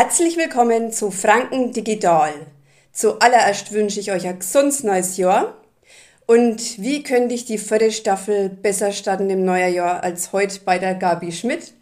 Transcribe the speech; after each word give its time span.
Herzlich 0.00 0.36
willkommen 0.36 0.92
zu 0.92 1.10
Franken 1.10 1.72
Digital. 1.72 2.30
Zuallererst 2.92 3.72
wünsche 3.72 3.98
ich 3.98 4.12
euch 4.12 4.28
ein 4.28 4.38
gesundes 4.38 4.84
neues 4.84 5.16
Jahr. 5.16 5.54
Und 6.24 6.80
wie 6.80 7.02
könnte 7.02 7.34
ich 7.34 7.46
die 7.46 7.58
vierte 7.58 7.90
Staffel 7.90 8.48
besser 8.48 8.92
starten 8.92 9.28
im 9.28 9.44
neuen 9.44 9.74
Jahr 9.74 10.04
als 10.04 10.32
heute 10.32 10.60
bei 10.64 10.78
der 10.78 10.94
Gabi 10.94 11.32
Schmidt? 11.32 11.72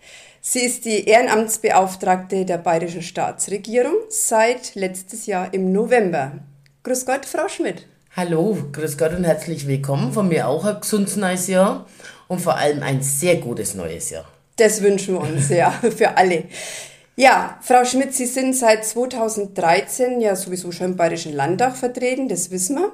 Sie 0.41 0.61
ist 0.61 0.87
die 0.87 1.07
Ehrenamtsbeauftragte 1.07 2.47
der 2.47 2.57
Bayerischen 2.57 3.03
Staatsregierung 3.03 3.97
seit 4.09 4.75
letztes 4.77 5.27
Jahr 5.27 5.53
im 5.53 5.71
November. 5.71 6.39
Grüß 6.85 7.05
Gott, 7.05 7.27
Frau 7.27 7.49
Schmidt. 7.49 7.87
Hallo, 8.17 8.57
grüß 8.73 8.97
Gott 8.97 9.13
und 9.13 9.25
herzlich 9.25 9.67
willkommen. 9.67 10.15
Von 10.15 10.29
mir 10.29 10.49
auch 10.49 10.65
ein 10.65 10.81
gesundes 10.81 11.17
neues 11.17 11.49
Jahr 11.49 11.85
und 12.29 12.41
vor 12.41 12.57
allem 12.57 12.83
ein 12.83 13.03
sehr 13.03 13.37
gutes 13.37 13.75
neues 13.75 14.09
Jahr. 14.09 14.25
Das 14.57 14.81
wünschen 14.81 15.17
wir 15.17 15.21
uns, 15.21 15.51
ja, 15.51 15.71
für 15.95 16.17
alle. 16.17 16.45
Ja, 17.19 17.59
Frau 17.63 17.83
Schmidt, 17.87 18.13
Sie 18.13 18.27
sind 18.27 18.55
seit 18.55 18.85
2013 18.85 20.21
ja 20.21 20.37
sowieso 20.37 20.71
schon 20.71 20.89
im 20.89 20.97
Bayerischen 20.97 21.33
Landtag 21.33 21.75
vertreten, 21.75 22.29
das 22.29 22.51
wissen 22.51 22.77
wir. 22.77 22.93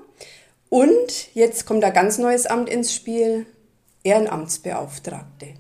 Und 0.69 1.35
jetzt 1.35 1.67
kommt 1.67 1.83
ein 1.83 1.93
ganz 1.93 2.19
neues 2.19 2.47
Amt 2.47 2.69
ins 2.69 2.95
Spiel, 2.95 3.47
Ehrenamtsbeauftragte. 4.05 5.55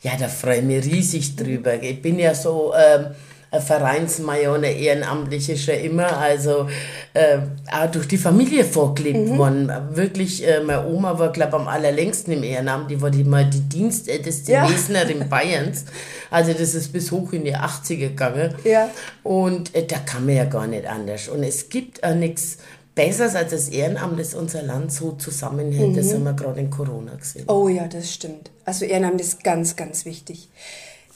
Ja, 0.00 0.12
da 0.16 0.28
freue 0.28 0.58
ich 0.58 0.64
mich 0.64 0.84
riesig 0.84 1.34
drüber. 1.34 1.82
Ich 1.82 2.00
bin 2.00 2.20
ja 2.20 2.36
so 2.36 2.72
ähm, 2.72 3.16
eine 3.50 3.62
Vereinsmajor, 3.62 4.56
eine 4.56 4.72
Ehrenamtliche 4.72 5.56
schon 5.56 5.74
immer, 5.74 6.18
also 6.18 6.68
äh, 7.14 7.38
auch 7.72 7.90
durch 7.90 8.06
die 8.06 8.18
Familie 8.18 8.64
vorgelebt 8.64 9.30
mhm. 9.30 9.38
worden. 9.38 9.72
Wirklich, 9.92 10.46
äh, 10.46 10.60
meine 10.60 10.86
Oma 10.86 11.18
war, 11.18 11.32
glaube 11.32 11.56
ich, 11.56 11.62
am 11.62 11.68
allerlängsten 11.68 12.34
im 12.34 12.42
Ehrenamt. 12.42 12.90
Die 12.90 13.00
war 13.00 13.10
die 13.10 13.24
mal 13.24 13.46
die 13.46 13.60
dienstälteste 13.60 14.52
ja. 14.52 14.66
Lesnerin 14.66 15.28
Bayerns. 15.30 15.86
Also 16.30 16.52
das 16.52 16.74
ist 16.74 16.92
bis 16.92 17.10
hoch 17.10 17.32
in 17.32 17.44
die 17.44 17.56
80er 17.56 17.96
gegangen. 17.96 18.54
Ja. 18.64 18.90
Und 19.22 19.74
äh, 19.74 19.86
da 19.86 19.98
kann 19.98 20.26
man 20.26 20.36
ja 20.36 20.44
gar 20.44 20.66
nicht 20.66 20.86
anders. 20.86 21.28
Und 21.28 21.42
es 21.42 21.70
gibt 21.70 22.04
auch 22.04 22.14
nichts 22.14 22.58
Besseres 22.94 23.34
als 23.34 23.52
das 23.52 23.68
Ehrenamt, 23.68 24.18
das 24.18 24.34
unser 24.34 24.62
Land 24.62 24.92
so 24.92 25.12
zusammenhält. 25.12 25.92
Mhm. 25.92 25.96
Das 25.96 26.12
haben 26.12 26.24
wir 26.24 26.34
gerade 26.34 26.60
in 26.60 26.68
Corona 26.68 27.14
gesehen. 27.14 27.44
Oh 27.48 27.68
ja, 27.68 27.86
das 27.86 28.12
stimmt. 28.12 28.50
Also 28.66 28.84
Ehrenamt 28.84 29.20
ist 29.22 29.42
ganz, 29.42 29.76
ganz 29.76 30.04
wichtig. 30.04 30.50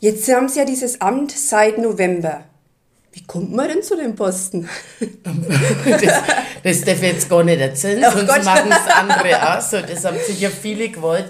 Jetzt 0.03 0.29
haben 0.33 0.49
Sie 0.49 0.59
ja 0.59 0.65
dieses 0.65 1.01
Amt 1.01 1.31
seit 1.31 1.79
November. 1.79 2.43
Wie 3.13 3.23
kommt 3.25 3.53
man 3.55 3.69
denn 3.69 3.85
zu 3.85 3.97
dem 3.97 4.17
Posten? 4.17 4.69
das, 5.87 6.01
das 6.65 6.81
darf 6.81 6.97
ich 6.97 7.03
jetzt 7.03 7.31
gar 7.31 7.45
nicht 7.45 7.61
erzählen, 7.61 8.05
oh 8.09 8.11
sonst 8.11 8.27
Gott. 8.27 8.45
machen 8.45 8.73
es 8.73 8.93
andere 8.93 9.49
auch 9.49 9.61
so. 9.61 9.81
Das 9.81 10.05
haben 10.05 10.17
sicher 10.27 10.51
viele 10.51 10.89
gewollt. 10.89 11.27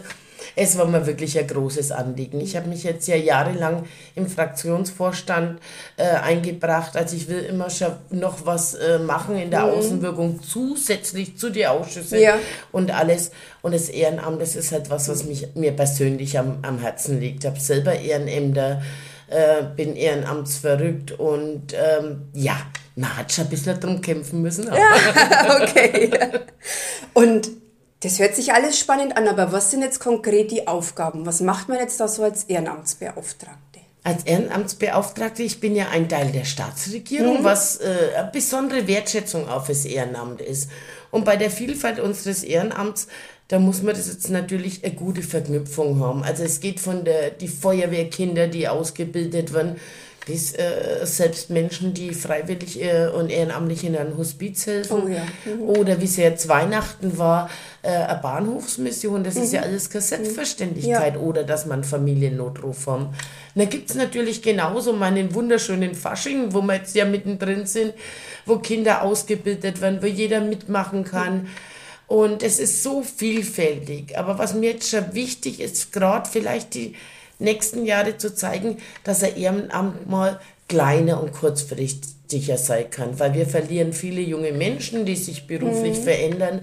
Es 0.57 0.77
war 0.79 0.87
mir 0.87 1.07
wirklich 1.07 1.39
ein 1.39 1.47
großes 1.47 1.93
Anliegen. 1.93 2.41
Ich 2.41 2.57
habe 2.57 2.69
mich 2.69 2.85
jetzt 2.85 3.07
ja 3.09 3.17
jahrelang 3.17 3.85
im 4.15 4.27
Fraktionsvorstand 4.27 5.61
äh, 5.97 6.05
eingebracht. 6.05 6.97
Also 6.97 7.17
ich 7.17 7.29
will 7.29 7.41
immer 7.41 7.71
schon 7.71 7.93
noch 8.11 8.47
was 8.47 8.75
äh, 8.75 8.99
machen 8.99 9.37
in 9.37 9.51
der 9.51 9.67
mhm. 9.67 9.73
Außenwirkung 9.73 10.43
zusätzlich 10.43 11.37
zu 11.37 11.51
den 11.51 11.67
Ausschüssen 11.67 12.21
ja. 12.21 12.39
und 12.71 12.91
alles. 12.91 13.31
Und 13.63 13.75
das 13.75 13.89
Ehrenamt, 13.89 14.41
das 14.43 14.57
ist 14.57 14.73
halt 14.73 14.91
was, 14.91 15.09
was 15.09 15.25
mich, 15.25 15.49
mir 15.55 15.73
persönlich 15.73 16.39
am, 16.39 16.59
am 16.63 16.79
Herzen 16.79 17.21
liegt. 17.21 17.45
Ich 17.45 17.51
habe 17.51 17.61
selber 17.61 17.95
Ehrenämter, 17.99 18.83
äh, 19.29 19.63
bin 19.77 19.97
ehrenamtsverrückt 19.97 21.13
und 21.13 21.73
ähm, 21.73 22.23
ja, 22.35 22.57
man 22.97 23.17
hat 23.17 23.33
schon 23.33 23.45
ein 23.45 23.51
bisschen 23.51 23.81
drum 23.81 24.01
kämpfen 24.01 24.43
müssen. 24.43 24.67
Ja, 24.67 25.63
okay. 25.63 26.11
Und 27.15 27.49
das 28.03 28.19
hört 28.19 28.35
sich 28.35 28.53
alles 28.53 28.79
spannend 28.79 29.17
an, 29.17 29.29
aber 29.29 29.53
was 29.53 29.71
sind 29.71 29.83
jetzt 29.83 30.01
konkret 30.01 30.51
die 30.51 30.67
Aufgaben? 30.67 31.25
Was 31.25 31.41
macht 31.41 31.69
man 31.69 31.79
jetzt 31.79 32.01
da 32.01 32.09
so 32.09 32.25
als 32.25 32.45
Ehrenamtsbeauftragte? 32.45 33.81
Als 34.03 34.25
Ehrenamtsbeauftragte, 34.25 35.45
ich 35.45 35.61
bin 35.61 35.77
ja 35.77 35.89
ein 35.91 36.09
Teil 36.09 36.33
der 36.33 36.45
Staatsregierung, 36.45 37.41
mhm. 37.41 37.45
was 37.45 37.77
äh, 37.77 38.17
eine 38.17 38.31
besondere 38.33 38.89
Wertschätzung 38.89 39.49
auf 39.49 39.69
das 39.69 39.85
Ehrenamt 39.85 40.41
ist. 40.41 40.69
Und 41.13 41.25
bei 41.25 41.37
der 41.37 41.51
Vielfalt 41.51 42.01
unseres 42.01 42.43
Ehrenamts, 42.43 43.07
da 43.47 43.61
muss 43.61 43.83
man 43.83 43.95
das 43.95 44.09
jetzt 44.09 44.31
natürlich 44.31 44.85
eine 44.85 44.95
gute 44.95 45.23
Verknüpfung 45.23 46.01
haben. 46.01 46.25
Also 46.25 46.43
es 46.43 46.59
geht 46.59 46.81
von 46.81 47.05
der 47.05 47.31
die 47.31 47.49
Feuerwehrkinder, 47.49 48.49
die 48.49 48.67
ausgebildet 48.67 49.53
werden, 49.53 49.77
bis 50.27 50.55
äh, 50.55 51.05
selbst 51.05 51.51
Menschen, 51.51 51.95
die 51.95 52.15
freiwillig 52.15 52.81
äh, 52.81 53.09
und 53.09 53.31
ehrenamtlich 53.31 53.85
in 53.85 53.97
einem 53.97 54.17
Hospiz 54.17 54.67
helfen. 54.67 55.03
Oh, 55.05 55.09
ja. 55.09 55.25
mhm. 55.45 55.63
Oder 55.63 56.01
wie 56.01 56.05
es 56.05 56.17
jetzt 56.17 56.49
Weihnachten 56.49 57.19
war, 57.19 57.51
äh, 57.83 57.89
eine 57.89 58.21
Bahnhofsmission. 58.21 59.25
Das 59.25 59.35
mhm. 59.35 59.43
ist 59.43 59.53
ja 59.53 59.63
alles 59.63 59.91
keine 59.91 60.03
Selbstverständlichkeit. 60.03 61.15
Ja. 61.15 61.21
Oder 61.21 61.43
dass 61.43 61.67
man 61.67 61.83
Familiennotruf 61.83 62.87
haben. 62.87 63.15
Da 63.55 63.65
gibt 63.65 63.91
es 63.91 63.97
natürlich 63.97 64.43
genauso 64.43 64.93
meinen 64.93 65.35
wunderschönen 65.35 65.95
Fasching, 65.95 66.53
wo 66.55 66.63
wir 66.63 66.77
jetzt 66.77 66.95
ja 66.95 67.05
mittendrin 67.05 67.67
sind, 67.67 67.93
wo 68.47 68.59
Kinder 68.59 69.03
ausgebildet 69.03 69.81
werden, 69.81 70.03
wo 70.03 70.07
jeder 70.07 70.41
mitmachen 70.41 71.05
kann. 71.05 71.43
Mhm. 71.43 71.49
Und 72.07 72.43
es 72.43 72.59
ist 72.59 72.83
so 72.83 73.03
vielfältig. 73.03 74.19
Aber 74.19 74.39
was 74.39 74.55
mir 74.55 74.73
jetzt 74.73 74.91
schon 74.91 75.15
wichtig 75.15 75.61
ist, 75.61 75.93
gerade 75.93 76.29
vielleicht 76.29 76.75
die 76.75 76.95
nächsten 77.43 77.85
Jahre 77.85 78.17
zu 78.17 78.35
zeigen, 78.35 78.79
dass 79.05 79.23
ein 79.23 79.37
Ehrenamt 79.37 80.09
mal 80.09 80.41
kleiner 80.69 81.23
und 81.23 81.33
kurzfristiger 81.33 82.57
sein 82.57 82.89
kann, 82.91 83.19
weil 83.19 83.35
wir 83.35 83.47
verlieren 83.47 83.93
viele 83.93 84.21
junge 84.21 84.53
Menschen, 84.53 85.05
die 85.05 85.17
sich 85.17 85.47
beruflich 85.47 85.99
mhm. 85.99 86.03
verändern. 86.03 86.61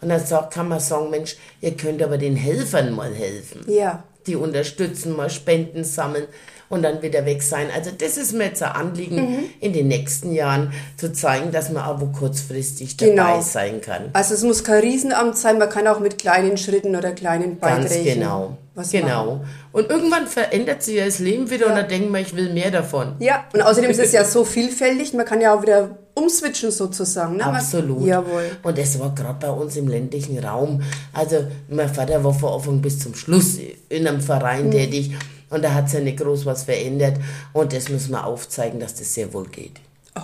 Und 0.00 0.08
dann 0.08 0.24
sagt, 0.24 0.54
kann 0.54 0.68
man 0.68 0.80
sagen, 0.80 1.10
Mensch, 1.10 1.36
ihr 1.60 1.76
könnt 1.76 2.02
aber 2.02 2.18
den 2.18 2.36
Helfern 2.36 2.92
mal 2.92 3.14
helfen. 3.14 3.64
Ja. 3.68 4.02
Die 4.26 4.36
unterstützen, 4.36 5.16
mal 5.16 5.30
Spenden 5.30 5.84
sammeln 5.84 6.26
und 6.68 6.82
dann 6.82 7.02
wieder 7.02 7.24
weg 7.26 7.42
sein. 7.42 7.68
Also 7.74 7.90
das 7.96 8.16
ist 8.16 8.32
mir 8.32 8.44
jetzt 8.44 8.62
ein 8.62 8.72
Anliegen, 8.72 9.16
mhm. 9.16 9.44
in 9.60 9.72
den 9.72 9.88
nächsten 9.88 10.32
Jahren 10.32 10.72
zu 10.96 11.12
zeigen, 11.12 11.52
dass 11.52 11.70
man 11.70 11.84
auch 11.84 12.00
kurzfristig 12.12 12.96
dabei 12.96 13.10
genau. 13.12 13.40
sein 13.40 13.80
kann. 13.80 14.10
Also 14.12 14.34
es 14.34 14.42
muss 14.42 14.64
kein 14.64 14.80
Riesenamt 14.80 15.36
sein, 15.36 15.58
man 15.58 15.68
kann 15.68 15.86
auch 15.86 16.00
mit 16.00 16.18
kleinen 16.18 16.56
Schritten 16.56 16.96
oder 16.96 17.12
kleinen 17.12 17.58
Beiträgen. 17.58 18.04
Ganz 18.04 18.14
genau. 18.14 18.58
Was 18.74 18.90
genau. 18.90 19.36
Machen. 19.36 19.46
Und 19.70 19.90
irgendwann 19.90 20.26
verändert 20.26 20.82
sich 20.82 20.96
ja 20.96 21.04
das 21.04 21.20
Leben 21.20 21.48
wieder 21.48 21.66
ja. 21.66 21.72
und 21.72 21.78
dann 21.78 21.88
denkt 21.88 22.10
man, 22.10 22.22
ich 22.22 22.34
will 22.34 22.52
mehr 22.52 22.72
davon. 22.72 23.14
Ja, 23.20 23.44
und 23.52 23.62
außerdem 23.62 23.90
ist 23.90 24.00
es 24.00 24.12
ja 24.12 24.24
so 24.24 24.44
vielfältig, 24.44 25.14
man 25.14 25.24
kann 25.24 25.40
ja 25.40 25.54
auch 25.54 25.62
wieder 25.62 25.90
umswitchen 26.14 26.70
sozusagen. 26.70 27.36
Ne? 27.36 27.44
Absolut. 27.44 28.04
Jawohl. 28.04 28.50
Und 28.62 28.78
das 28.78 28.98
war 28.98 29.14
gerade 29.14 29.38
bei 29.40 29.50
uns 29.50 29.76
im 29.76 29.88
ländlichen 29.88 30.38
Raum. 30.38 30.82
Also 31.12 31.44
mein 31.68 31.88
Vater 31.88 32.22
war 32.24 32.34
von 32.34 32.52
Anfang 32.52 32.80
bis 32.80 32.98
zum 32.98 33.14
Schluss 33.14 33.58
in 33.88 34.06
einem 34.06 34.20
Verein 34.20 34.66
mhm. 34.66 34.72
tätig 34.72 35.12
und 35.54 35.62
da 35.62 35.74
hat 35.74 35.88
sich 35.88 35.98
ja 35.98 36.04
nicht 36.04 36.18
groß 36.18 36.44
was 36.46 36.64
verändert. 36.64 37.16
Und 37.52 37.72
das 37.72 37.88
müssen 37.88 38.10
wir 38.10 38.26
aufzeigen, 38.26 38.80
dass 38.80 38.94
das 38.94 39.14
sehr 39.14 39.32
wohl 39.32 39.46
geht. 39.46 39.80
Oh, 40.16 40.22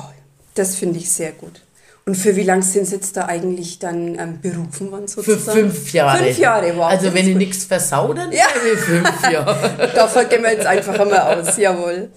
das 0.55 0.77
finde 0.77 0.99
ich 0.99 1.11
sehr 1.11 1.33
gut. 1.33 1.63
Und 2.07 2.17
für 2.17 2.35
wie 2.35 2.43
lange 2.43 2.63
sind 2.63 2.87
Sie 2.87 2.97
jetzt 2.97 3.17
da 3.17 3.27
eigentlich 3.27 3.79
dann 3.79 4.19
ähm, 4.19 4.41
berufen 4.41 4.91
worden 4.91 5.07
sozusagen? 5.07 5.41
Für 5.41 5.71
fünf 5.71 5.93
Jahre. 5.93 6.25
Fünf 6.25 6.39
Jahre, 6.39 6.77
wow. 6.77 6.87
Also 6.87 7.15
wenn 7.15 7.29
ich 7.29 7.37
nichts 7.37 7.65
versau, 7.65 8.13
dann 8.13 8.33
ja. 8.33 8.49
fünf 8.49 9.23
Jahre. 9.31 9.93
Davon 9.95 10.29
gehen 10.29 10.43
wir 10.43 10.53
jetzt 10.53 10.67
einfach 10.67 10.99
einmal 10.99 11.39
aus, 11.39 11.57
jawohl. 11.57 12.11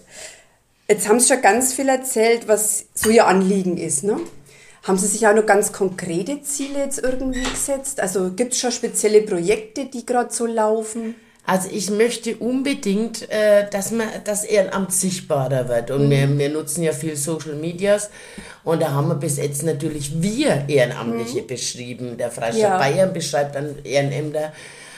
Jetzt 0.88 1.08
haben 1.08 1.20
Sie 1.20 1.28
schon 1.28 1.42
ganz 1.42 1.74
viel 1.74 1.90
erzählt, 1.90 2.48
was 2.48 2.86
so 2.94 3.10
Ihr 3.10 3.28
Anliegen 3.28 3.78
ist, 3.78 4.04
ne? 4.04 4.20
Haben 4.84 4.98
Sie 4.98 5.08
sich 5.08 5.26
auch 5.28 5.34
noch 5.34 5.46
ganz 5.46 5.72
konkrete 5.72 6.42
Ziele 6.42 6.80
jetzt 6.80 7.02
irgendwie 7.02 7.44
gesetzt? 7.44 8.02
Also 8.02 8.32
gibt 8.32 8.54
es 8.54 8.60
schon 8.60 8.72
spezielle 8.72 9.22
Projekte, 9.22 9.86
die 9.86 10.06
gerade 10.06 10.34
so 10.34 10.46
laufen? 10.46 11.16
Also 11.46 11.68
ich 11.72 11.90
möchte 11.90 12.38
unbedingt, 12.38 13.30
äh, 13.30 13.70
dass 13.70 13.92
man 13.92 14.08
das 14.24 14.46
Ehrenamt 14.46 14.94
sichtbarer 14.94 15.68
wird. 15.68 15.92
Und 15.92 16.06
mhm. 16.06 16.10
wir, 16.10 16.38
wir 16.38 16.50
nutzen 16.50 16.84
ja 16.84 16.94
viel 16.94 17.18
Social 17.18 17.56
Medias. 17.56 18.10
Und 18.64 18.82
da 18.82 18.92
haben 18.92 19.10
wir 19.10 19.16
bis 19.16 19.38
jetzt 19.38 19.64
natürlich 19.64 20.22
wir 20.22 20.64
Ehrenamtliche 20.70 21.42
mhm. 21.42 21.48
beschrieben. 21.48 22.18
Der 22.18 22.32
Freistaat 22.32 22.62
ja. 22.62 22.78
Bayern 22.78 23.12
beschreibt 23.12 23.56
dann 23.56 23.76
Ehrenämter. 23.84 24.54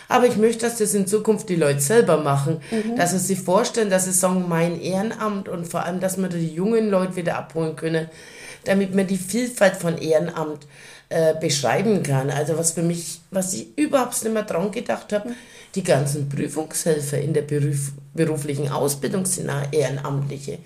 Aber 0.08 0.28
ich 0.28 0.38
möchte, 0.38 0.68
dass 0.68 0.78
das 0.78 0.94
in 0.94 1.08
Zukunft 1.08 1.50
die 1.50 1.56
Leute 1.56 1.80
selber 1.80 2.18
machen. 2.18 2.62
Mhm. 2.70 2.96
Dass 2.96 3.12
sie 3.12 3.20
sich 3.20 3.40
vorstellen, 3.40 3.90
dass 3.90 4.06
sie 4.06 4.12
sagen, 4.12 4.46
mein 4.48 4.80
Ehrenamt 4.80 5.50
und 5.50 5.68
vor 5.68 5.84
allem, 5.84 6.00
dass 6.00 6.18
wir 6.18 6.30
die 6.30 6.54
jungen 6.54 6.92
Leute 6.92 7.16
wieder 7.16 7.38
abholen 7.38 7.76
können, 7.76 8.08
damit 8.66 8.94
man 8.94 9.08
die 9.08 9.18
Vielfalt 9.18 9.76
von 9.76 9.98
Ehrenamt 9.98 10.68
äh, 11.10 11.34
beschreiben 11.36 12.04
kann. 12.04 12.30
Also 12.30 12.58
was 12.58 12.72
für 12.72 12.82
mich, 12.82 13.22
was 13.32 13.54
ich 13.54 13.78
überhaupt 13.78 14.24
nicht 14.24 14.34
mehr 14.34 14.44
dran 14.44 14.72
gedacht 14.72 15.14
habe, 15.14 15.36
die 15.76 15.84
ganzen 15.84 16.30
Prüfungshelfer 16.30 17.20
in 17.20 17.34
der 17.34 17.42
Beruf, 17.42 17.92
beruflichen 18.14 18.70
Ausbildung 18.70 19.26
sind 19.26 19.52
Ehrenamtliche. 19.72 20.60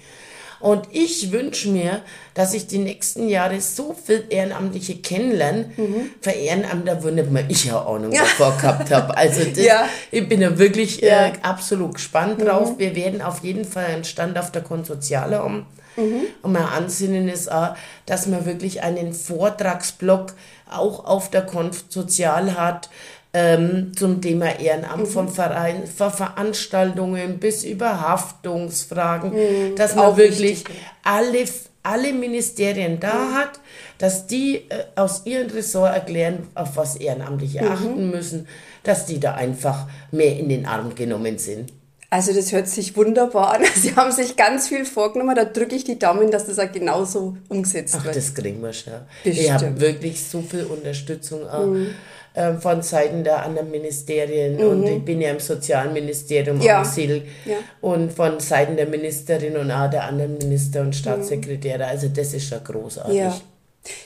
Und 0.59 0.87
ich 0.91 1.31
wünsche 1.31 1.69
mir, 1.69 2.01
dass 2.33 2.53
ich 2.53 2.67
die 2.67 2.79
nächsten 2.79 3.29
Jahre 3.29 3.61
so 3.61 3.93
viel 3.93 4.25
Ehrenamtliche 4.29 4.97
kennenlerne. 4.97 5.71
Mhm. 5.77 6.11
Für 6.21 6.31
Ehrenamter, 6.31 7.01
wo 7.01 7.09
nicht 7.09 7.31
mal 7.31 7.45
ich 7.47 7.69
eine 7.69 7.79
Ahnung 7.79 8.11
davor 8.11 8.57
gehabt 8.57 8.91
habe. 8.91 9.15
Also 9.15 9.43
das, 9.49 9.63
ja. 9.63 9.87
ich 10.11 10.27
bin 10.27 10.41
ja 10.41 10.57
wirklich 10.57 10.99
ja. 10.99 11.27
Äh, 11.27 11.33
absolut 11.41 11.95
gespannt 11.95 12.41
drauf. 12.41 12.73
Mhm. 12.73 12.79
Wir 12.79 12.95
werden 12.95 13.21
auf 13.21 13.43
jeden 13.43 13.65
Fall 13.65 13.85
einen 13.85 14.03
Stand 14.03 14.37
auf 14.37 14.51
der 14.51 14.61
Konsoziale 14.61 15.39
haben. 15.39 15.65
Mhm. 15.99 16.21
Und 16.41 16.51
mein 16.53 16.63
Ansinnen 16.63 17.27
ist 17.27 17.51
auch, 17.51 17.75
dass 18.05 18.27
man 18.27 18.45
wirklich 18.45 18.81
einen 18.81 19.13
Vortragsblock 19.13 20.33
auch 20.69 21.05
auf 21.05 21.29
der 21.29 21.45
Konf 21.45 21.85
Sozial 21.89 22.55
hat, 22.57 22.89
ähm, 23.33 23.91
zum 23.95 24.21
Thema 24.21 24.59
Ehrenamt, 24.59 25.03
mhm. 25.03 25.07
vom 25.07 25.29
Verein, 25.29 25.85
von 25.85 26.11
Veranstaltungen 26.11 27.37
bis 27.37 27.63
über 27.63 28.01
Haftungsfragen, 28.01 29.31
mhm. 29.31 29.75
dass 29.75 29.95
man 29.95 30.17
wirklich 30.17 30.59
wichtig. 30.59 30.75
alle, 31.03 31.45
alle 31.83 32.13
Ministerien 32.13 32.99
da 32.99 33.13
mhm. 33.13 33.35
hat, 33.35 33.59
dass 33.99 34.25
die 34.25 34.65
äh, 34.69 34.85
aus 34.95 35.25
ihrem 35.25 35.49
Ressort 35.51 35.93
erklären, 35.93 36.47
auf 36.55 36.75
was 36.75 36.95
Ehrenamtliche 36.95 37.61
mhm. 37.61 37.71
achten 37.71 38.09
müssen, 38.09 38.47
dass 38.83 39.05
die 39.05 39.19
da 39.19 39.35
einfach 39.35 39.85
mehr 40.11 40.37
in 40.39 40.49
den 40.49 40.65
Arm 40.65 40.95
genommen 40.95 41.37
sind. 41.37 41.71
Also 42.11 42.33
das 42.33 42.51
hört 42.51 42.67
sich 42.67 42.97
wunderbar 42.97 43.53
an. 43.53 43.61
Sie 43.75 43.95
haben 43.95 44.11
sich 44.11 44.35
ganz 44.35 44.67
viel 44.67 44.85
vorgenommen. 44.85 45.35
Da 45.35 45.45
drücke 45.45 45.75
ich 45.75 45.83
die 45.83 45.99
Daumen, 45.99 46.31
dass 46.31 46.47
das 46.47 46.57
auch 46.57 46.71
genauso 46.71 47.37
umgesetzt 47.49 47.95
Ach, 47.99 48.05
wird. 48.05 48.15
das 48.15 48.33
kriegen 48.33 48.61
wir 48.61 48.73
schon. 48.73 48.93
Bestimmt. 49.23 49.45
Ich 49.45 49.51
habe 49.51 49.79
wirklich 49.79 50.23
so 50.23 50.41
viel 50.41 50.63
Unterstützung 50.63 51.47
auch, 51.47 51.67
mhm. 51.67 51.91
äh, 52.33 52.53
von 52.53 52.81
Seiten 52.81 53.23
der 53.23 53.43
anderen 53.45 53.69
Ministerien. 53.69 54.55
Mhm. 54.55 54.67
Und 54.67 54.87
ich 54.87 55.05
bin 55.05 55.21
ja 55.21 55.29
im 55.29 55.39
Sozialministerium 55.39 56.59
ja. 56.61 56.79
angesiedelt. 56.79 57.25
Ja. 57.45 57.57
Und 57.81 58.11
von 58.11 58.39
Seiten 58.39 58.75
der 58.75 58.87
Ministerin 58.87 59.55
und 59.57 59.69
auch 59.69 59.89
der 59.89 60.05
anderen 60.05 60.39
Minister 60.39 60.81
und 60.81 60.95
Staatssekretäre. 60.95 61.85
Also 61.85 62.07
das 62.07 62.33
ist 62.33 62.47
schon 62.47 62.63
großartig. 62.63 63.17
Ja. 63.17 63.39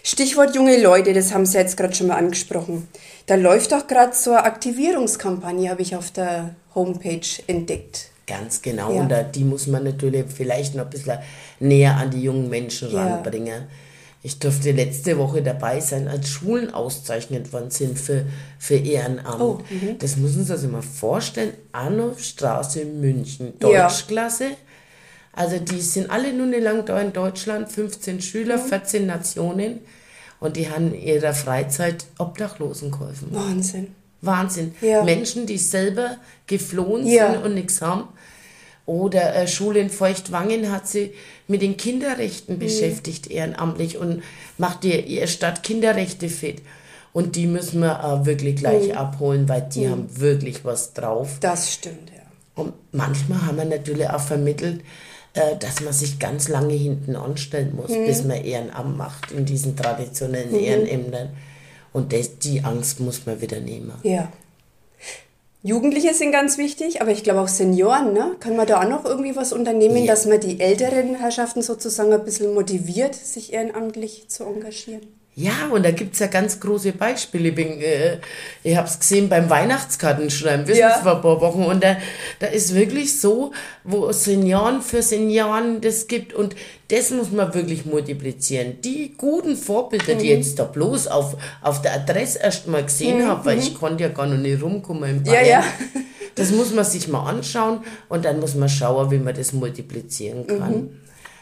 Stichwort 0.04 0.56
junge 0.56 0.80
Leute, 0.82 1.14
das 1.14 1.34
haben 1.34 1.46
Sie 1.46 1.58
jetzt 1.58 1.78
gerade 1.78 1.96
schon 1.96 2.08
mal 2.08 2.18
angesprochen. 2.18 2.88
Da 3.26 3.36
läuft 3.36 3.74
auch 3.74 3.88
gerade 3.88 4.14
so 4.14 4.32
eine 4.32 4.44
Aktivierungskampagne, 4.44 5.70
habe 5.70 5.82
ich 5.82 5.96
auf 5.96 6.12
der 6.12 6.54
Homepage 6.76 7.28
entdeckt. 7.48 8.10
Ganz 8.26 8.62
genau. 8.62 8.94
Ja. 8.94 9.02
Und 9.02 9.10
da, 9.10 9.24
die 9.24 9.44
muss 9.44 9.68
man 9.68 9.84
natürlich 9.84 10.26
vielleicht 10.34 10.76
noch 10.76 10.86
ein 10.86 10.90
bisschen 10.90 11.20
näher 11.60 11.98
an 11.98 12.10
die 12.12 12.22
jungen 12.22 12.50
Menschen 12.50 12.92
ja. 12.92 13.06
ranbringen. 13.06 13.64
Ich 14.26 14.40
durfte 14.40 14.72
letzte 14.72 15.18
Woche 15.18 15.42
dabei 15.42 15.82
sein, 15.82 16.08
als 16.08 16.30
Schulen 16.30 16.74
ausgezeichnet 16.74 17.52
worden 17.52 17.70
sind 17.72 18.00
für, 18.00 18.26
für 18.58 18.76
Ehrenamt. 18.76 19.42
Oh, 19.42 19.60
mhm. 19.70 19.98
das 20.00 20.16
müssen 20.16 20.46
Sie 20.46 20.58
sich 20.58 20.70
mal 20.70 20.82
vorstellen. 20.82 21.54
Arnulfstraße 21.74 22.86
München, 22.86 23.60
Deutschklasse. 23.60 24.46
Ja 24.46 24.56
also 25.34 25.58
die 25.58 25.82
sind 25.82 26.12
alle 26.12 26.32
nun 26.32 26.52
lang 26.52 26.86
da 26.86 27.02
in 27.02 27.12
Deutschland, 27.12 27.72
15 27.72 28.22
Schüler, 28.22 28.58
mhm. 28.58 28.68
14 28.68 29.06
Nationen 29.06 29.80
und 30.40 30.56
die 30.56 30.70
haben 30.70 30.94
in 30.94 31.02
ihrer 31.02 31.34
Freizeit 31.34 32.06
Obdachlosen 32.20 32.92
geholfen. 32.92 33.30
Wahnsinn. 33.32 33.96
Wahnsinn. 34.26 34.74
Ja. 34.82 35.04
Menschen, 35.04 35.46
die 35.46 35.58
selber 35.58 36.18
geflohen 36.48 37.06
ja. 37.06 37.32
sind 37.32 37.44
und 37.44 37.54
nichts 37.56 37.82
haben. 37.82 38.08
Oder 38.86 39.36
äh, 39.36 39.48
Schule 39.48 39.80
in 39.80 39.90
Feuchtwangen 39.90 40.72
hat 40.72 40.88
sie 40.88 41.14
mit 41.48 41.62
den 41.62 41.78
Kinderrechten 41.78 42.56
mhm. 42.56 42.60
beschäftigt, 42.60 43.28
ehrenamtlich, 43.28 43.98
und 43.98 44.24
macht 44.58 44.84
ihr, 44.84 45.06
ihr 45.06 45.28
Stadt 45.28 45.64
Kinderrechte 45.64 46.28
fit. 46.30 46.62
Und 47.14 47.36
die 47.36 47.46
müssen 47.46 47.80
wir 47.80 48.00
äh, 48.04 48.26
wirklich 48.26 48.58
gleich 48.58 48.90
mhm. 48.90 48.98
abholen, 48.98 49.48
weil 49.48 49.70
die 49.74 49.86
mhm. 49.86 49.92
haben 49.92 50.20
wirklich 50.20 50.66
was 50.66 50.94
drauf. 50.94 51.38
Das 51.40 51.72
stimmt, 51.74 52.10
ja. 52.14 52.24
Und 52.56 52.74
manchmal 52.92 53.46
haben 53.46 53.58
wir 53.58 53.66
natürlich 53.66 54.10
auch 54.10 54.20
vermittelt, 54.20 54.82
äh, 55.34 55.56
dass 55.60 55.82
man 55.82 55.94
sich 55.94 56.20
ganz 56.20 56.48
lange 56.48 56.74
hinten 56.74 57.16
anstellen 57.16 57.76
muss, 57.76 57.90
mhm. 57.90 58.06
bis 58.06 58.24
man 58.24 58.44
Ehrenamt 58.44 58.98
macht 58.98 59.32
in 59.32 59.46
diesen 59.46 59.76
traditionellen 59.76 60.52
mhm. 60.52 60.60
Ehrenämtern. 60.60 61.30
Und 61.94 62.12
das, 62.12 62.40
die 62.40 62.64
Angst 62.64 63.00
muss 63.00 63.26
man 63.26 63.40
wieder 63.40 63.60
nehmen. 63.60 63.94
Ja. 64.04 64.32
Jugendliche 65.66 66.14
sind 66.14 66.34
ganz 66.34 66.58
wichtig, 66.58 67.02
aber 67.02 67.12
ich 67.12 67.24
glaube 67.24 67.40
auch 67.40 67.48
Senioren, 67.48 68.12
ne? 68.12 68.36
Kann 68.42 68.58
man 68.58 68.68
da 68.68 68.82
auch 68.82 68.90
noch 68.90 69.06
irgendwie 69.06 69.36
was 69.38 69.54
unternehmen, 69.54 70.04
ja. 70.04 70.08
dass 70.08 70.26
man 70.26 70.42
die 70.42 70.60
älteren 70.60 71.16
Herrschaften 71.16 71.62
sozusagen 71.62 72.12
ein 72.12 72.26
bisschen 72.26 72.54
motiviert, 72.54 73.16
sich 73.16 73.54
ehrenamtlich 73.54 74.28
zu 74.28 74.44
engagieren? 74.44 75.08
Ja, 75.36 75.68
und 75.72 75.84
da 75.84 75.90
gibt 75.90 76.14
es 76.14 76.20
ja 76.20 76.28
ganz 76.28 76.60
große 76.60 76.92
Beispiele. 76.92 77.50
Ich, 77.50 77.56
bin, 77.56 77.82
äh, 77.82 78.20
ich 78.64 78.78
habe 78.78 78.88
es 78.88 79.00
gesehen 79.00 79.30
beim 79.30 79.50
Weihnachtskartenschreiben, 79.50 80.68
wissen 80.68 80.82
ja. 80.82 81.00
vor 81.02 81.16
ein 81.16 81.22
paar 81.22 81.42
Wochen. 81.42 81.64
Und 81.64 81.84
da, 81.84 81.98
da 82.40 82.48
ist 82.48 82.76
wirklich 82.76 83.20
so, 83.20 83.52
wo 83.84 84.12
Senioren 84.12 84.84
für 84.84 85.02
Senioren 85.02 85.82
das 85.82 86.08
gibt. 86.08 86.34
Und 86.34 86.56
das 86.90 87.10
muss 87.10 87.32
man 87.32 87.52
wirklich 87.56 87.86
multiplizieren. 87.86 88.80
Die 88.82 89.16
guten 89.18 89.56
Vorbilder, 89.56 90.14
mhm. 90.14 90.20
die 90.20 90.26
ich 90.26 90.38
jetzt 90.38 90.60
da 90.60 90.66
bloß 90.66 91.08
auf, 91.08 91.36
auf 91.62 91.82
der 91.82 91.96
Adresse 91.96 92.38
erst 92.38 92.68
mal 92.68 92.84
gesehen 92.84 93.24
mhm. 93.24 93.28
habe, 93.28 93.46
weil 93.46 93.58
ich 93.58 93.74
mhm. 93.74 93.78
konnte 93.78 94.04
ja 94.04 94.10
gar 94.10 94.28
noch 94.28 94.38
nicht 94.38 94.62
rumkommen 94.62 95.10
in 95.10 95.24
Bayern. 95.24 95.46
Ja, 95.46 95.52
ja. 95.52 95.64
Das 96.36 96.52
muss 96.52 96.74
man 96.74 96.86
sich 96.86 97.08
mal 97.08 97.28
anschauen 97.28 97.82
und 98.10 98.26
dann 98.26 98.40
muss 98.40 98.56
man 98.56 98.70
schauen, 98.70 99.12
wie 99.12 99.20
man 99.20 99.36
das 99.36 99.54
multiplizieren 99.54 100.48
kann. 100.48 100.72
Mhm. 100.72 100.90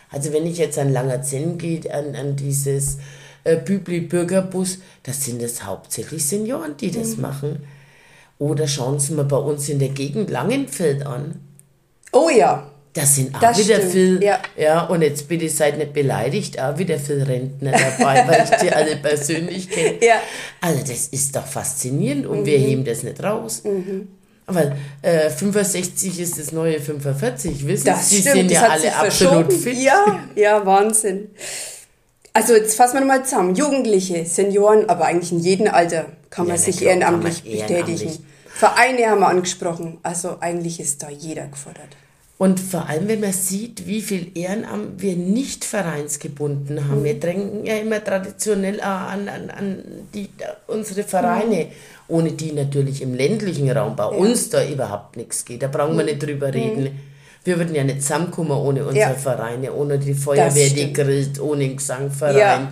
Also 0.10 0.34
wenn 0.34 0.46
ich 0.46 0.58
jetzt 0.58 0.78
an 0.78 0.92
Langer 0.92 1.22
Zinn 1.22 1.58
gehe, 1.58 1.82
an, 1.94 2.16
an 2.16 2.36
dieses 2.36 2.98
äh, 3.44 3.58
Bübli 3.58 4.02
Bürgerbus, 4.02 4.80
das 5.04 5.24
sind 5.26 5.42
es 5.42 5.64
hauptsächlich 5.64 6.28
Senioren, 6.28 6.78
die 6.78 6.92
das 6.92 7.16
mhm. 7.16 7.22
machen. 7.22 7.64
Oder 8.40 8.68
schauen 8.68 9.00
Sie 9.00 9.14
mal 9.14 9.26
bei 9.26 9.38
uns 9.38 9.70
in 9.70 9.80
der 9.80 9.90
Gegend 9.90 10.30
Langenfeld 10.30 11.06
an. 11.06 11.40
Oh 12.12 12.30
ja. 12.30 12.72
Das 12.94 13.16
sind 13.16 13.34
auch 13.36 13.40
das 13.40 13.58
wieder 13.58 13.78
stimmt. 13.78 13.92
viel, 13.92 14.24
ja. 14.24 14.40
ja, 14.58 14.84
und 14.84 15.02
jetzt 15.02 15.30
bitte 15.30 15.48
seid 15.48 15.78
nicht 15.78 15.94
beleidigt, 15.94 16.60
auch 16.60 16.78
wieder 16.78 17.00
viel 17.00 17.24
Rentner 17.24 17.72
dabei, 17.72 18.28
weil 18.28 18.44
ich 18.44 18.58
die 18.60 18.72
alle 18.72 18.98
persönlich 18.98 19.70
kenne. 19.70 20.04
Ja. 20.04 20.16
Also 20.60 20.80
das 20.82 21.08
ist 21.08 21.36
doch 21.36 21.46
faszinierend 21.46 22.26
und 22.26 22.42
mhm. 22.42 22.46
wir 22.46 22.58
heben 22.58 22.84
das 22.84 23.04
nicht 23.04 23.24
raus. 23.24 23.64
Mhm. 23.64 24.10
Weil 24.48 24.76
äh, 25.02 25.30
65 25.30 26.20
ist 26.20 26.38
das 26.38 26.52
neue 26.52 26.82
45, 26.82 27.66
wissen 27.66 27.86
das 27.86 28.10
Sie? 28.10 28.18
Sie 28.18 28.22
sind 28.24 28.52
ja 28.52 28.68
alle 28.68 28.94
absolut 28.94 29.54
fit. 29.54 29.78
Ja, 29.78 30.28
ja, 30.36 30.66
Wahnsinn. 30.66 31.30
Also 32.34 32.54
jetzt 32.54 32.76
fassen 32.76 33.00
wir 33.00 33.06
mal 33.06 33.26
zusammen. 33.26 33.56
Jugendliche, 33.56 34.26
Senioren, 34.26 34.90
aber 34.90 35.06
eigentlich 35.06 35.32
in 35.32 35.40
jedem 35.40 35.68
Alter 35.68 36.06
kann 36.30 36.48
man 36.48 36.56
ja, 36.56 36.62
sich 36.62 36.78
klar, 36.78 36.92
ehrenamtlich, 36.92 37.44
man 37.44 37.54
ehrenamtlich 37.54 38.00
betätigen. 38.00 38.26
Vereine 38.48 39.08
haben 39.08 39.20
wir 39.20 39.28
angesprochen. 39.28 39.98
Also 40.04 40.38
eigentlich 40.40 40.80
ist 40.80 41.04
da 41.04 41.10
jeder 41.10 41.48
gefordert. 41.48 41.90
Und 42.38 42.60
vor 42.60 42.90
allem, 42.90 43.08
wenn 43.08 43.20
man 43.20 43.34
sieht, 43.34 43.86
wie 43.86 44.02
viel 44.02 44.32
Ehrenamt 44.34 45.00
wir 45.00 45.16
nicht 45.16 45.64
vereinsgebunden 45.64 46.88
haben. 46.88 47.02
Mhm. 47.02 47.04
Wir 47.04 47.20
drängen 47.20 47.66
ja 47.66 47.76
immer 47.76 48.04
traditionell 48.04 48.82
an, 48.82 49.30
an, 49.30 49.52
an 49.52 49.84
die, 50.14 50.28
unsere 50.66 51.04
Vereine, 51.04 51.66
mhm. 51.66 51.72
ohne 52.08 52.32
die 52.32 52.52
natürlich 52.52 53.04
im 53.04 53.14
ländlichen 53.14 53.70
Raum 53.70 53.96
bei 53.96 54.06
ja. 54.06 54.10
uns 54.10 54.50
da 54.50 54.68
überhaupt 54.68 55.18
nichts 55.18 55.46
geht. 55.46 55.62
Da 55.62 55.68
brauchen 55.68 55.96
wir 55.96 56.04
mhm. 56.04 56.10
nicht 56.10 56.24
drüber 56.24 56.52
reden. 56.52 56.84
Mhm. 56.86 57.00
Wir 57.44 57.58
würden 57.58 57.74
ja 57.74 57.84
nicht 57.84 58.02
zusammenkommen 58.02 58.52
ohne 58.52 58.86
unsere 58.86 59.12
ja. 59.12 59.16
Vereine, 59.16 59.74
ohne 59.74 59.98
die 59.98 60.14
Feuerwehr, 60.14 60.70
die 60.70 60.94
grillt, 60.94 61.40
ohne 61.40 61.68
den 61.68 61.78
Gesangverein. 61.78 62.38
Ja. 62.38 62.72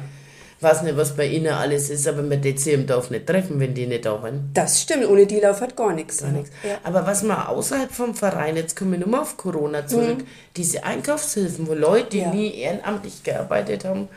weiß 0.62 0.84
nicht, 0.84 0.96
was 0.96 1.16
bei 1.16 1.26
ihnen 1.26 1.54
alles 1.54 1.90
ist, 1.90 2.08
aber 2.08 2.30
wird 2.30 2.60
sie 2.60 2.74
im 2.74 2.86
Dorf 2.86 3.10
nicht 3.10 3.26
treffen, 3.26 3.60
wenn 3.60 3.74
die 3.74 3.88
nicht 3.88 4.06
da 4.06 4.22
sind. 4.24 4.52
Das 4.54 4.82
stimmt, 4.82 5.08
ohne 5.08 5.26
die 5.26 5.40
läuft 5.40 5.62
halt 5.62 5.76
gar 5.76 5.94
nichts. 5.94 6.20
Gar 6.20 6.32
nichts. 6.32 6.52
Ja. 6.64 6.78
Aber 6.84 7.08
was 7.08 7.24
man 7.24 7.48
außerhalb 7.48 7.92
vom 7.92 8.14
Verein, 8.14 8.58
jetzt 8.58 8.76
kommen 8.76 8.92
wir 8.92 9.00
nur 9.00 9.08
mal 9.08 9.22
auf 9.22 9.38
Corona 9.38 9.88
zurück, 9.88 10.20
mhm. 10.20 10.28
diese 10.56 10.84
Einkaufshilfen, 10.84 11.68
wo 11.68 11.74
Leute, 11.74 12.10
die 12.10 12.26
nie 12.26 12.54
ehrenamtlich 12.56 13.24
gearbeitet 13.24 13.86
haben, 13.86 14.08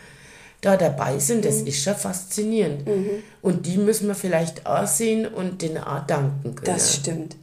da 0.63 0.77
dabei 0.77 1.19
sind, 1.19 1.45
das 1.45 1.61
mhm. 1.61 1.67
ist 1.69 1.83
schon 1.83 1.97
faszinierend. 1.97 2.87
Mhm. 2.87 3.23
Und 3.41 3.67
die 3.67 3.79
müssen 3.79 4.07
wir 4.09 4.15
vielleicht 4.15 4.67
auch 4.67 4.87
sehen 4.87 5.27
und 5.27 5.63
denen 5.63 5.79
auch 5.79 6.07
danken 6.07 6.55
können. 6.55 6.77
Das 6.77 6.95
stimmt. 6.95 7.37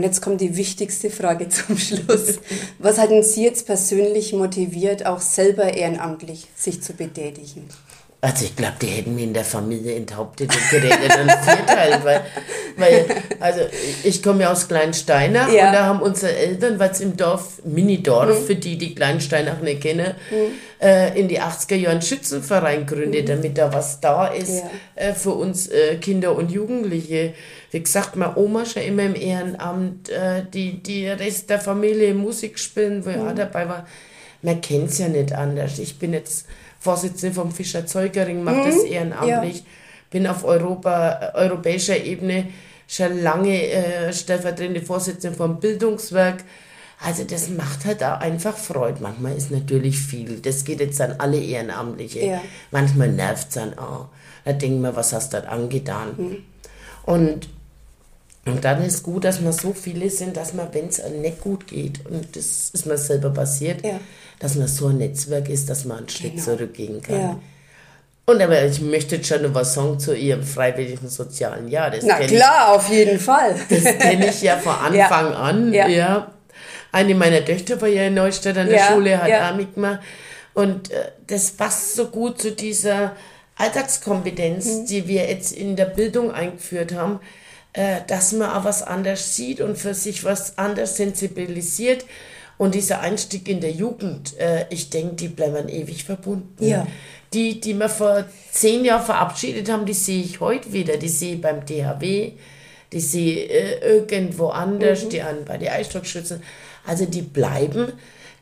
Und 0.00 0.04
jetzt 0.04 0.22
kommt 0.22 0.40
die 0.40 0.56
wichtigste 0.56 1.10
Frage 1.10 1.48
zum 1.50 1.76
Schluss. 1.76 2.38
Was 2.78 2.96
hat 2.96 3.10
denn 3.10 3.22
Sie 3.22 3.44
jetzt 3.44 3.66
persönlich 3.66 4.32
motiviert, 4.32 5.04
auch 5.04 5.20
selber 5.20 5.74
ehrenamtlich 5.74 6.46
sich 6.56 6.82
zu 6.82 6.94
betätigen? 6.94 7.68
Also 8.22 8.44
ich 8.44 8.54
glaube, 8.54 8.74
die 8.82 8.86
hätten 8.86 9.14
mich 9.14 9.24
in 9.24 9.32
der 9.32 9.46
Familie 9.46 9.94
enthauptet 9.94 10.54
und 10.54 10.70
geredet 10.70 11.18
und 11.18 11.30
vierteilt, 11.30 12.04
weil, 12.04 12.20
weil, 12.76 13.06
also 13.40 13.60
ich 14.04 14.22
komme 14.22 14.42
ja 14.42 14.52
aus 14.52 14.68
Kleinsteiner 14.68 15.48
ja. 15.50 15.68
und 15.68 15.72
da 15.72 15.86
haben 15.86 16.02
unsere 16.02 16.36
Eltern, 16.36 16.78
weil 16.78 16.90
es 16.90 17.00
im 17.00 17.16
Dorf, 17.16 17.62
Mini-Dorf, 17.64 18.40
mhm. 18.40 18.44
für 18.44 18.56
die, 18.56 18.76
die 18.76 18.94
Kleinsteiner 18.94 19.54
auch 19.54 19.62
nicht 19.62 19.80
kennen, 19.80 20.14
mhm. 20.30 20.86
äh, 20.86 21.18
in 21.18 21.28
die 21.28 21.40
80er 21.40 21.76
Jahre 21.76 21.92
einen 21.92 22.02
Schützenverein 22.02 22.84
gegründet, 22.84 23.24
mhm. 23.24 23.28
damit 23.28 23.56
da 23.56 23.72
was 23.72 24.00
da 24.00 24.26
ist 24.26 24.64
ja. 24.64 24.70
äh, 24.96 25.14
für 25.14 25.32
uns 25.32 25.68
äh, 25.68 25.96
Kinder 25.96 26.36
und 26.36 26.52
Jugendliche. 26.52 27.32
Wie 27.70 27.82
gesagt, 27.82 28.16
meine 28.16 28.36
Oma 28.36 28.66
schon 28.66 28.82
immer 28.82 29.04
im 29.04 29.14
Ehrenamt, 29.14 30.10
äh, 30.10 30.44
die, 30.52 30.82
die 30.82 31.08
Rest 31.08 31.48
der 31.48 31.58
Familie 31.58 32.12
Musik 32.12 32.58
spielen, 32.58 33.02
wo 33.06 33.08
ich 33.08 33.16
auch 33.16 33.30
mhm. 33.30 33.36
dabei 33.36 33.66
war. 33.66 33.86
Man 34.42 34.60
kennt 34.60 34.90
es 34.90 34.98
ja 34.98 35.08
nicht 35.08 35.32
anders. 35.32 35.78
Ich 35.78 35.98
bin 35.98 36.12
jetzt 36.12 36.46
Vorsitzende 36.80 37.34
vom 37.34 37.52
Fischer 37.52 37.86
Zeugering, 37.86 38.42
mache 38.42 38.56
mhm. 38.56 38.64
das 38.64 38.82
ehrenamtlich. 38.82 39.58
Ja. 39.58 39.64
Bin 40.10 40.26
auf 40.26 40.44
Europa, 40.44 41.32
europäischer 41.34 42.02
Ebene 42.02 42.48
schon 42.88 43.22
lange 43.22 43.68
äh, 43.68 44.12
stellvertretende 44.12 44.82
Vorsitzende 44.82 45.36
vom 45.36 45.60
Bildungswerk. 45.60 46.42
Also 47.02 47.24
das 47.24 47.48
macht 47.48 47.84
halt 47.84 48.02
auch 48.02 48.20
einfach 48.20 48.56
Freude. 48.56 49.00
Manchmal 49.00 49.36
ist 49.36 49.50
natürlich 49.50 49.98
viel. 49.98 50.40
Das 50.40 50.64
geht 50.64 50.80
jetzt 50.80 51.00
an 51.00 51.14
alle 51.18 51.38
Ehrenamtliche. 51.38 52.24
Ja. 52.24 52.40
Manchmal 52.70 53.12
nervt 53.12 53.48
es 53.48 53.54
dann 53.54 53.78
auch. 53.78 54.08
Da 54.44 54.52
denkt 54.52 54.82
man, 54.82 54.96
was 54.96 55.12
hast 55.12 55.32
du 55.32 55.40
da 55.40 55.48
angetan? 55.48 56.08
Mhm. 56.16 56.36
Und, 57.04 57.48
und 58.46 58.64
dann 58.64 58.82
ist 58.82 59.02
gut, 59.02 59.24
dass 59.24 59.40
man 59.40 59.52
so 59.52 59.72
viele 59.72 60.08
sind, 60.10 60.36
dass 60.36 60.54
man, 60.54 60.68
wenn 60.72 60.88
es 60.88 61.02
nicht 61.20 61.40
gut 61.40 61.66
geht, 61.66 62.04
und 62.06 62.34
das 62.36 62.70
ist 62.72 62.86
mir 62.86 62.96
selber 62.96 63.30
passiert, 63.30 63.84
ja 63.84 64.00
dass 64.40 64.54
man 64.56 64.66
so 64.66 64.88
ein 64.88 64.96
Netzwerk 64.98 65.48
ist, 65.48 65.70
dass 65.70 65.84
man 65.84 65.98
einen 65.98 66.08
Schritt 66.08 66.32
genau. 66.32 66.44
zurückgehen 66.44 67.00
kann. 67.00 67.20
Ja. 67.20 67.40
Und 68.26 68.40
aber 68.40 68.64
ich 68.64 68.80
möchte 68.80 69.16
jetzt 69.16 69.28
schon 69.28 69.42
noch 69.42 69.54
was 69.54 69.74
sagen 69.74 70.00
zu 70.00 70.16
Ihrem 70.16 70.42
freiwilligen 70.42 71.08
sozialen 71.08 71.68
Jahr. 71.68 71.90
Das 71.90 72.04
Na 72.04 72.18
klar, 72.18 72.74
auf 72.74 72.88
jeden 72.88 73.18
Fall. 73.20 73.54
Ich, 73.68 73.82
das 73.82 73.98
kenne 73.98 74.28
ich 74.28 74.40
ja 74.42 74.56
von 74.56 74.72
Anfang 74.82 75.34
an. 75.34 75.72
Ja. 75.72 75.86
Ja. 75.88 76.32
Eine 76.90 77.14
meiner 77.14 77.44
Töchter 77.44 77.80
war 77.80 77.88
ja 77.88 78.04
in 78.04 78.14
Neustadt 78.14 78.56
an 78.56 78.68
der 78.68 78.78
Ja, 78.78 78.86
Schule, 78.86 79.20
hat 79.22 79.28
ja. 79.28 79.52
mitgemacht. 79.52 80.00
Und 80.54 80.90
äh, 80.90 81.10
das 81.26 81.50
passt 81.50 81.94
so 81.94 82.06
gut 82.06 82.40
zu 82.40 82.52
dieser 82.52 83.14
Alltagskompetenz, 83.56 84.64
Mhm. 84.66 84.86
die 84.86 85.06
wir 85.06 85.28
jetzt 85.28 85.52
in 85.52 85.76
der 85.76 85.84
Bildung 85.84 86.32
eingeführt 86.32 86.94
haben, 86.94 87.20
äh, 87.72 88.00
dass 88.06 88.32
man 88.32 88.50
auch 88.50 88.64
was 88.64 88.82
anders 88.82 89.36
sieht 89.36 89.60
und 89.60 89.78
für 89.78 89.94
sich 89.94 90.24
was 90.24 90.58
anders 90.58 90.96
sensibilisiert. 90.96 92.04
Und 92.58 92.74
dieser 92.74 93.00
Einstieg 93.00 93.48
in 93.48 93.60
der 93.60 93.70
Jugend, 93.70 94.38
äh, 94.38 94.66
ich 94.70 94.90
denke, 94.90 95.14
die 95.14 95.28
bleiben 95.28 95.68
ewig 95.68 96.04
verbunden. 96.04 96.66
Ja. 96.66 96.86
Die, 97.32 97.60
die 97.60 97.74
wir 97.74 97.88
vor 97.88 98.24
zehn 98.50 98.84
Jahren 98.84 99.04
verabschiedet 99.04 99.70
haben, 99.70 99.86
die 99.86 99.94
sehe 99.94 100.22
ich 100.22 100.40
heute 100.40 100.72
wieder. 100.72 100.96
Die 100.96 101.08
sehe 101.08 101.36
ich 101.36 101.40
beim 101.40 101.64
DHW, 101.64 102.32
die 102.92 103.00
sehe 103.00 103.44
ich 103.44 103.50
äh, 103.50 103.78
irgendwo 103.78 104.48
anders, 104.48 105.08
die 105.08 105.22
an, 105.22 105.44
bei 105.46 105.56
den 105.56 105.68
Eisstockschützen. 105.68 106.42
Also 106.84 107.06
die 107.06 107.22
bleiben, 107.22 107.92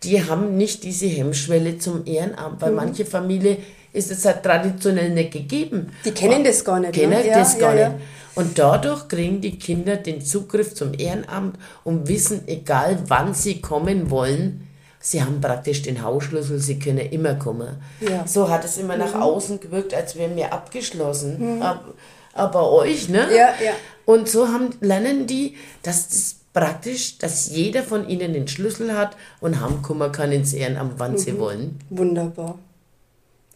die 0.02 0.24
haben 0.24 0.56
nicht 0.56 0.84
diese 0.84 1.06
Hemmschwelle 1.06 1.78
zum 1.78 2.06
Ehrenamt, 2.06 2.62
weil 2.62 2.72
manche 2.72 3.04
Familie 3.04 3.58
ist 3.92 4.10
es 4.10 4.24
halt 4.24 4.42
traditionell 4.42 5.10
nicht 5.10 5.32
gegeben. 5.32 5.92
Die 6.04 6.12
kennen 6.12 6.44
das 6.44 6.64
gar 6.64 6.80
nicht, 6.80 6.94
ne? 6.94 7.00
Kennen 7.00 7.26
Ja, 7.26 7.38
das 7.38 7.58
gar 7.58 7.74
ja, 7.74 7.80
ja. 7.80 7.88
nicht. 7.90 8.04
Und 8.38 8.58
dadurch 8.58 9.08
kriegen 9.08 9.40
die 9.40 9.58
Kinder 9.58 9.96
den 9.96 10.20
Zugriff 10.20 10.74
zum 10.74 10.94
Ehrenamt 10.94 11.58
und 11.84 12.08
wissen, 12.08 12.42
egal 12.46 12.98
wann 13.08 13.34
sie 13.34 13.60
kommen 13.60 14.10
wollen, 14.10 14.66
sie 15.00 15.22
haben 15.22 15.40
praktisch 15.40 15.82
den 15.82 16.02
Hausschlüssel, 16.02 16.58
sie 16.58 16.78
können 16.78 16.98
immer 17.10 17.34
kommen. 17.34 17.76
Ja. 18.00 18.26
So 18.26 18.48
hat 18.48 18.64
es 18.64 18.78
immer 18.78 18.96
nach 18.96 19.14
außen 19.14 19.60
gewirkt, 19.60 19.92
als 19.94 20.16
wären 20.16 20.36
wir 20.36 20.52
abgeschlossen. 20.52 21.60
Ab- 21.62 21.94
Aber 22.32 22.70
euch, 22.72 23.08
ne? 23.08 23.26
Ja, 23.30 23.48
ja. 23.64 23.72
Und 24.06 24.28
so 24.28 24.48
haben, 24.48 24.70
lernen 24.80 25.26
die, 25.26 25.56
dass 25.82 26.08
das 26.08 26.34
praktisch, 26.52 27.18
dass 27.18 27.50
jeder 27.50 27.82
von 27.82 28.08
ihnen 28.08 28.32
den 28.32 28.48
Schlüssel 28.48 28.96
hat 28.96 29.16
und 29.40 29.60
haben 29.60 29.82
kommen 29.82 30.10
kann 30.12 30.32
ins 30.32 30.52
Ehrenamt, 30.52 30.94
wann 30.98 31.12
Mhm. 31.12 31.18
sie 31.18 31.38
wollen. 31.38 31.78
Wunderbar. 31.90 32.58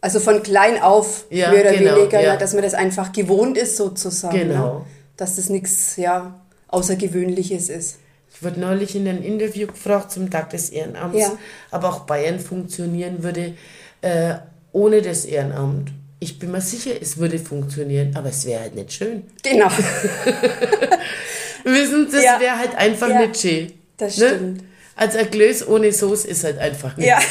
Also 0.02 0.20
von 0.20 0.42
klein 0.42 0.82
auf, 0.82 1.24
Ja, 1.30 1.50
mehr 1.52 1.62
oder 1.62 1.72
genau, 1.72 1.96
weniger, 1.96 2.20
ja. 2.20 2.32
ne, 2.34 2.38
dass 2.38 2.52
man 2.52 2.62
das 2.62 2.74
einfach 2.74 3.12
gewohnt 3.12 3.56
ist 3.56 3.76
sozusagen. 3.76 4.36
Genau. 4.36 4.80
Ne? 4.80 4.84
Dass 5.16 5.36
das 5.36 5.48
nichts 5.48 5.96
ja, 5.96 6.38
Außergewöhnliches 6.68 7.68
ist. 7.70 7.98
Ich 8.34 8.42
wurde 8.42 8.58
neulich 8.60 8.96
in 8.96 9.06
einem 9.06 9.22
Interview 9.22 9.68
gefragt 9.68 10.10
zum 10.10 10.28
Tag 10.30 10.50
des 10.50 10.70
Ehrenamts, 10.70 11.18
Ja. 11.18 11.30
aber 11.70 11.88
auch 11.88 12.00
Bayern 12.00 12.40
funktionieren 12.40 13.22
würde 13.22 13.54
äh, 14.00 14.34
ohne 14.72 15.00
das 15.02 15.24
Ehrenamt. 15.24 15.90
Ich 16.18 16.38
bin 16.38 16.50
mir 16.50 16.60
sicher, 16.60 16.90
es 17.00 17.18
würde 17.18 17.38
funktionieren, 17.38 18.16
aber 18.16 18.30
es 18.30 18.44
wäre 18.46 18.60
halt 18.62 18.74
nicht 18.74 18.92
schön. 18.92 19.24
Genau, 19.44 19.68
Wissen, 21.64 22.08
das 22.10 22.24
Ja. 22.24 22.40
wäre 22.40 22.58
halt 22.58 22.74
einfach 22.76 23.08
Ja. 23.08 23.20
nicht 23.26 23.40
schön. 23.40 23.72
das 23.98 24.16
Ne? 24.18 24.28
stimmt. 24.28 24.64
Also 24.96 25.18
ein 25.18 25.30
Glöß 25.30 25.68
ohne 25.68 25.92
Soße 25.92 26.26
ist 26.28 26.42
halt 26.44 26.58
einfach 26.58 26.96
nicht. 26.96 27.06
Ja. 27.08 27.20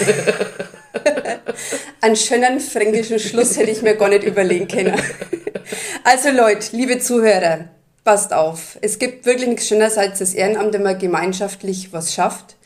Einen 2.02 2.16
schönen 2.16 2.60
fränkischen 2.60 3.20
Schluss 3.20 3.58
hätte 3.58 3.72
ich 3.72 3.82
mir 3.82 3.96
gar 3.96 4.10
nicht 4.10 4.24
überlegen 4.24 4.68
können. 4.68 5.00
Also 6.04 6.30
Leute, 6.30 6.76
liebe 6.76 7.00
Zuhörer, 7.00 7.70
passt 8.04 8.34
auf. 8.34 8.78
Es 8.82 8.98
gibt 9.00 9.26
wirklich 9.26 9.48
nichts 9.48 9.68
Schöneres 9.68 9.98
als 9.98 10.20
das 10.20 10.34
Ehrenamt, 10.34 10.74
wenn 10.74 10.84
man 10.84 10.98
gemeinschaftlich 10.98 11.94
was 11.94 12.14
schafft. 12.14 12.58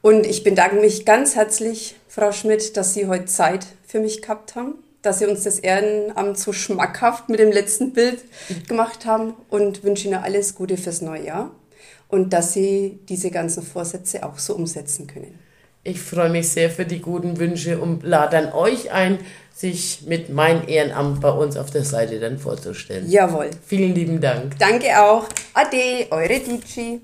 Und 0.00 0.26
ich 0.26 0.44
bedanke 0.44 0.76
mich 0.76 1.04
ganz 1.04 1.36
herzlich, 1.36 1.96
Frau 2.08 2.32
Schmidt, 2.32 2.76
dass 2.76 2.94
Sie 2.94 3.06
heute 3.06 3.26
Zeit 3.26 3.66
für 3.86 4.00
mich 4.00 4.22
gehabt 4.22 4.54
haben, 4.54 4.74
dass 5.02 5.18
Sie 5.18 5.26
uns 5.26 5.44
das 5.44 5.58
Ehrenamt 5.58 6.38
so 6.38 6.52
schmackhaft 6.52 7.28
mit 7.28 7.40
dem 7.40 7.52
letzten 7.52 7.92
Bild 7.92 8.20
gemacht 8.68 9.04
haben 9.04 9.34
und 9.50 9.84
wünsche 9.84 10.08
Ihnen 10.08 10.22
alles 10.22 10.54
Gute 10.54 10.76
fürs 10.76 11.02
neue 11.02 11.26
Jahr 11.26 11.50
und 12.08 12.32
dass 12.32 12.52
Sie 12.52 12.98
diese 13.08 13.30
ganzen 13.30 13.62
Vorsätze 13.62 14.24
auch 14.24 14.38
so 14.38 14.54
umsetzen 14.54 15.06
können. 15.06 15.38
Ich 15.88 16.00
freue 16.00 16.28
mich 16.28 16.50
sehr 16.50 16.68
für 16.68 16.84
die 16.84 17.00
guten 17.00 17.38
Wünsche 17.38 17.78
und 17.78 18.02
lade 18.02 18.36
dann 18.36 18.52
euch 18.52 18.92
ein, 18.92 19.18
sich 19.54 20.02
mit 20.06 20.28
meinem 20.28 20.68
Ehrenamt 20.68 21.22
bei 21.22 21.30
uns 21.30 21.56
auf 21.56 21.70
der 21.70 21.82
Seite 21.82 22.20
dann 22.20 22.38
vorzustellen. 22.38 23.10
Jawohl. 23.10 23.50
Vielen 23.66 23.94
lieben 23.94 24.20
Dank. 24.20 24.58
Danke 24.58 25.00
auch. 25.00 25.26
Ade, 25.54 26.06
eure 26.10 26.40
Dici. 26.40 27.00